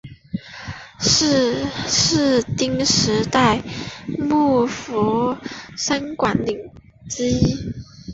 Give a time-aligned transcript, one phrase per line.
[0.99, 3.61] 是室町时代
[4.17, 5.37] 幕府
[5.77, 6.57] 三管领
[7.07, 7.55] 之一。